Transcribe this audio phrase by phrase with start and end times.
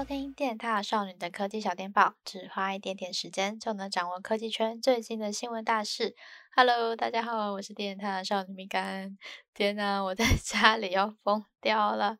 [0.00, 6.16] 收听电踏少女的科技小电报，只花一点点时间就能掌握科技圈最近的新闻大事。
[6.52, 9.16] Hello，大家好，我是电獭少女米干。
[9.54, 12.18] 天呐，我在 家里要疯掉了。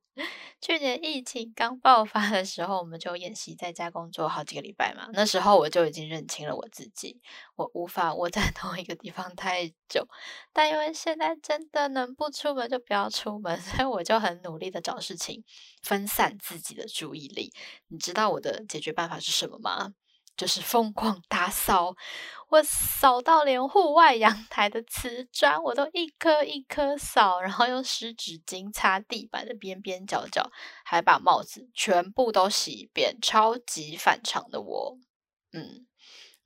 [0.61, 5.09] 去年疫情刚爆发的时候，我们就演习在家工作好几个礼拜嘛。
[5.13, 7.21] 那时候我就已经认清了我自己，
[7.57, 10.07] 我无法窝在 同一个地方太久。
[10.53, 15.43] 但因为现在真的能不出门就不要出门， 所以我就很努力的找事情
[15.83, 17.53] 分散自己的注意力。
[17.89, 19.93] 你知道我的解决办法是什么吗？
[20.37, 21.95] 就是疯狂打扫，
[22.49, 30.51] 我扫到连户外阳台的瓷砖我都一颗一颗扫，然后用湿纸巾擦地板的边边角角，
[30.85, 34.99] 还把帽子全部都洗一遍，超级反常的我，
[35.53, 35.87] 嗯。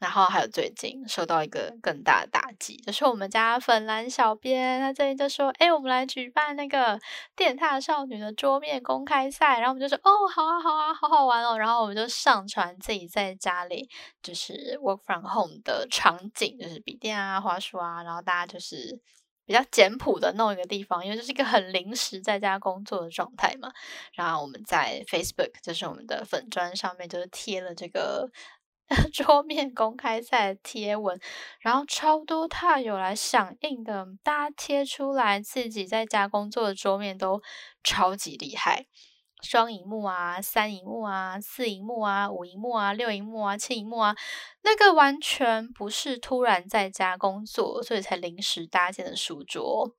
[0.00, 7.00] 然后还有最近受到一个更大的打击，就是我们家粉蓝小编，他最近就说：“哎，我们来举办那个
[7.34, 13.88] 电獭少女的桌面公开赛。”然后我们就说：“哦，好啊，好啊，好好玩哦。”然后我们就上传自己在家里
[14.22, 19.00] 就是 work from home 的场景，就是笔电啊、滑鼠啊，然后大家就是
[19.46, 23.70] 比较简朴的弄一个地方，因为这是一个很临时在家工作的状态嘛。
[24.12, 28.28] 然后我们在 Facebook，就是我们的粉砖上面，就是贴了这个。
[29.12, 31.18] 桌面公开赛贴文，
[31.60, 37.42] 然后超多獭友来响应的，大家贴出来自己在家工作的桌面都
[37.82, 38.86] 超级厉害，
[39.42, 44.14] 双荧幕啊、三荧幕啊、四荧幕啊、五荧幕啊、六荧幕啊、七荧幕啊，
[44.62, 49.94] 那个完全不是突然在家工作所以才临时搭建的书桌，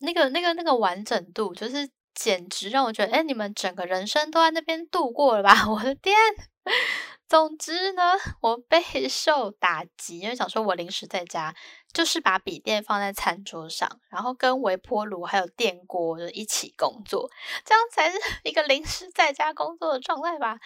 [0.00, 5.66] 那个、那个、那个完整度，就是简直让我觉得，哎，你们整个人生都在那边度过了吧？
[5.70, 6.16] 我的天！
[7.32, 11.56] 总之呢， 我备受打击，因为想说我临时在家，
[11.90, 17.30] 就是把笔电放在餐桌上，然后跟微波炉还有电锅就一起工作，
[17.64, 20.58] 这样才是一个临时在家工作的状态吧。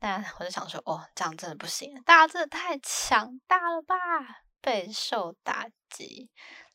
[0.00, 3.96] 但我就想说，哦，这样真的不行，大家真的太强大了吧，
[4.60, 6.28] 备受打击。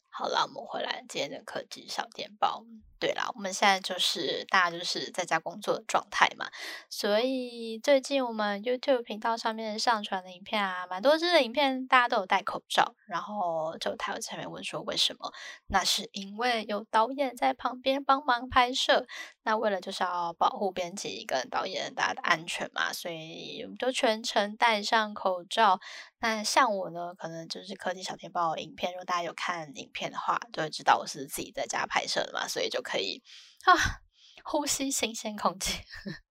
[0.10, 2.64] 好了，我们回来今天的科技小电报。
[3.02, 6.48] 对啦，我们现在就是大家就是在家工作的状态嘛，
[6.88, 15.34] 所以最近我们 YouTube 频道上面上传的影片啊，蛮多支的影片，大家都有戴口罩，然后就台湾前面问说为什么？
[15.66, 19.08] 那是因为有导演在旁边帮忙拍摄，
[19.42, 25.80] 那为了就是要保护编辑跟导演大家的安全嘛，所以我们就全程戴上口罩。
[26.20, 32.80] 那像我呢，可能就是科技小天报影片，如果大家有看影片的话，就会知道我是自己在家拍摄的嘛，所以就。
[32.92, 33.24] 可以
[33.64, 34.02] 啊，
[34.44, 35.82] 呼吸新鲜空气，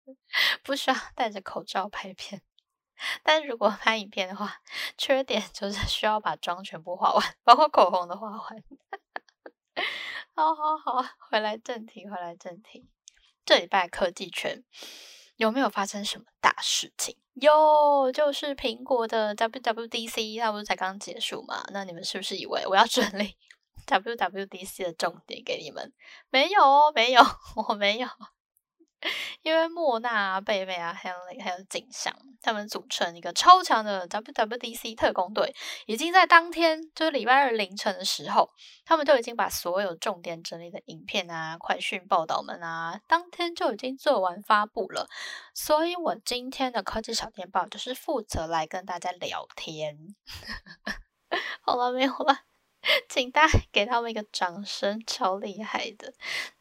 [0.62, 2.42] 不需要戴着口罩拍片。
[3.22, 4.60] 但如果拍影片的话，
[4.98, 8.64] 缺点就是 需要把妆全部画完，包括口红都画完。
[10.34, 12.90] 好好好，回来正题，回来正题。
[13.44, 14.62] 这礼拜科技圈
[15.36, 17.16] 有没有发生什么大事情？
[17.34, 21.64] 有，就是苹果的 WWDC，它不是才刚结束嘛？
[21.72, 23.38] 那你们是不是以为我要整理
[23.90, 25.92] ？WWDC 的重点给你们，
[26.30, 27.20] 没有哦，没有，
[27.68, 28.08] 我没有，
[29.42, 35.54] 因为莫娜、贝贝啊，还有还有景祥，他们组成一个超强的 WWDC 特工队，
[35.86, 38.50] 已经在当天，就是礼拜二凌晨的时候，
[38.84, 45.08] 他们就已经把所有重点整理的影片啊、快讯报道们啊，当天就已经做完发布了。
[45.54, 50.14] 所以我今天的科技小电报就是负责来跟大家聊天。
[51.62, 52.49] 好了，没有了。
[53.08, 56.12] 请大家给他们一个掌声，超厉害的。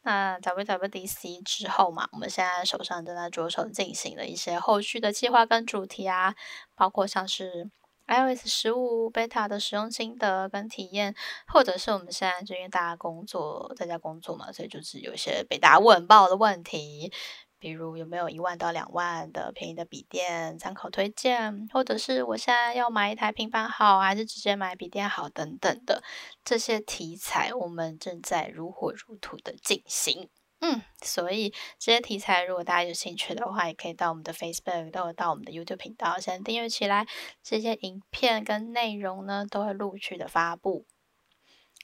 [0.02, 6.34] 那 WWDC 之后嘛，我们现在手上正在着手进行的一些后续的计划跟主题啊，
[6.74, 7.70] 包括像是
[8.06, 11.14] iOS 十五 Beta 的使用心得跟体验，
[11.46, 17.12] 或者是我们现在就因为大家工作在家工作嘛，所以就是有一些被大家问爆的问题。
[17.60, 26.02] 比如有没有一万到两万的便宜的笔电参考推荐，或者是我现在要买一台平板好，还是直接买笔电好等等的
[26.42, 30.28] 这些题材，我们正在如火如荼的进行。
[30.62, 37.06] 嗯，所以这些题材如果大家有兴趣的话，也可以到我们的 Facebook，都到我们的 YouTube 频道先订阅起来，
[37.42, 40.86] 这些影片跟内容呢都会陆续的发布。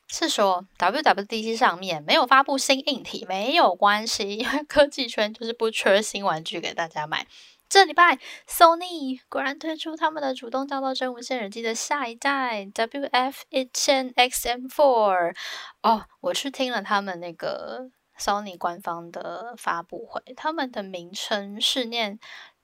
[0.08, 7.26] 是说 WWDC 上面没有发布新硬体没有关系，因为科技圈就是不缺新玩具给大家买。
[7.68, 8.16] 这礼拜
[8.48, 15.34] Sony 果然推出他们的主动降噪真无线耳机的下一代 WF-1000XM4。
[15.82, 22.20] 哦，我去听了他们那个 Sony 官方的发布会，他们的名称是念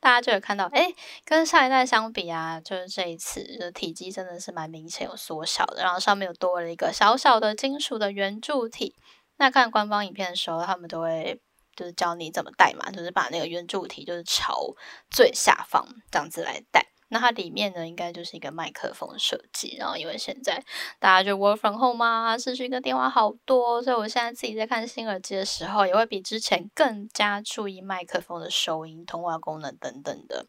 [0.00, 8.94] 大家就有看到，哎，跟上一代相比啊，就是这一次的体积真的是蛮明显有缩小的，然后上面有多了一个小小的金属的圆柱体。
[9.38, 11.40] 那看官方影片的时候，他们都会
[11.74, 14.74] 就是教你怎么戴嘛，就是把那个圆柱体就是朝
[15.10, 16.93] 最下方这样子来戴。
[17.14, 19.76] 那它里面呢，应该就是一个麦克风设计。
[19.78, 20.60] 然后因为现在
[20.98, 30.46] 大家就 work from home 嘛，视讯跟电话好多，所以我现在自己在看新耳机的时候，也会比之前更加注意麦克风的收音、通话功能等等的。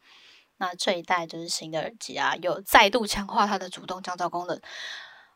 [0.58, 4.60] 那这一代就是新的耳机啊，又再度强化它的主动降噪功能。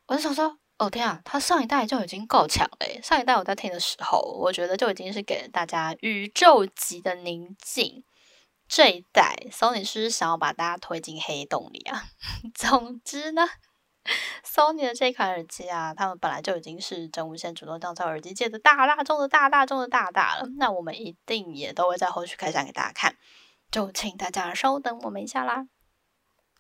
[0.08, 3.02] 我就想说，哦天啊，它上一代就已经够强了。
[3.04, 8.04] 上一代我在听的时候，我觉得就已经是给了大家宇宙级的宁静。
[8.70, 12.06] 这一代，Sony 是不是想要把大家推进黑洞里啊？
[12.54, 13.50] 总之呢
[14.46, 20.48] ，Sony 的这款耳机啊，他们本来就已经是真无线主动降噪耳机界的大大众的大大众的大大了。
[20.58, 23.16] 那我们一定也都会在后续开箱给大家看，
[23.72, 25.66] 就请大家稍等我们一下啦。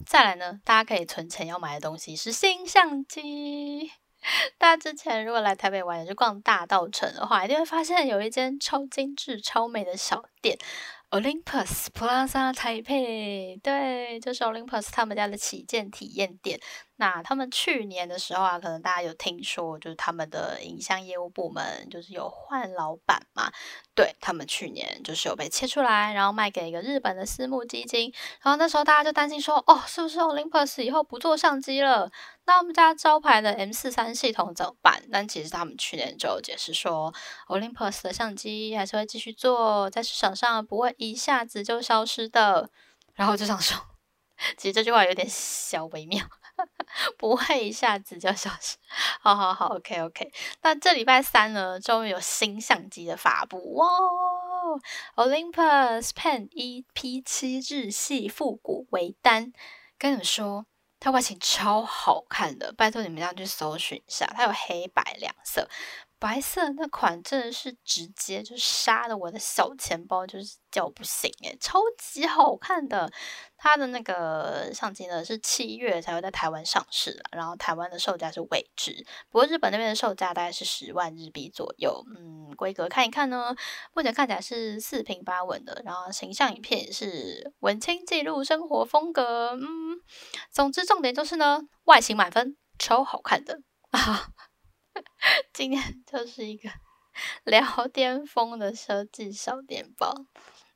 [0.03, 3.91] 再来呢，大家可以存钱要买的东西是新相机。
[4.57, 10.57] 大家之前如果来台北玩，也是逛大稻城的话，一定会发现有一间超精致、超美的小店。
[11.11, 16.59] Olympus Plaza Taipei，对，就是 Olympus 他们家的旗舰体验店。
[16.99, 23.49] 那他们去年的时候啊，可能大家有听说，就是他们的影像业务部门就是有换老板嘛。
[23.95, 28.13] 对，他们去年就是有被切出来，然后卖给一个日本的私募基金。
[28.41, 32.11] 然后那时候大家就担心说，哦，是不是 Olympus 以后不做相机了？
[32.45, 35.01] 那我们家招牌的 M 四三系统怎么办？
[35.09, 37.13] 但其实他们去年就解释说
[37.47, 42.69] ，Olympus 的相机还是会继续做，在市场上不会一下子就消失的。
[43.13, 43.77] 然后就想说，
[44.57, 46.25] 其实这句话有点小微妙。
[47.17, 48.77] 不会一下子就消失，
[49.21, 50.31] 好好好，OK OK。
[50.61, 53.87] 那这礼拜三呢，终于有新相机的发布哇
[55.15, 59.53] ！Olympus Pen 1P7 日系复古微单，
[59.97, 60.65] 跟你们说，
[60.99, 65.67] 它外形超好看的，拜托你们要去搜寻一下，它有黑白两色。
[66.21, 73.09] 白色那款真的是直接就杀了我的小钱包，就是叫不醒诶，超级好看的。
[73.55, 82.03] 它的那个相机呢是七月才会在台湾上市，然后台湾的售价是未知，不过日本那边的售价大概是十万日币左右。
[82.17, 83.55] 嗯，规格看一看呢，
[83.93, 89.51] 目前看起来是四平八稳的，然后形象影片也是文青记录生活风格。
[89.53, 89.97] 嗯，
[90.51, 93.61] 总之重点就是呢，外形满分，超好看的
[93.91, 94.27] 啊。
[95.53, 96.69] 今天 就是一个
[97.45, 100.13] 聊巅峰的设计小电报。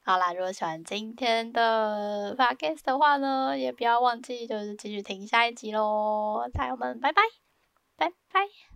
[0.06, 6.50] 好啦，如果喜欢今天的 podcast 的话呢，也不要忘记就是继续听下一集喽。
[6.54, 7.22] 大家们，拜拜，
[7.98, 8.73] 拜拜。